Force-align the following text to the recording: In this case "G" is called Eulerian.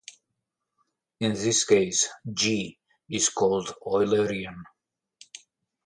In 1.19 1.33
this 1.33 1.63
case 1.63 2.09
"G" 2.33 2.75
is 3.07 3.29
called 3.29 3.71
Eulerian. 3.85 4.63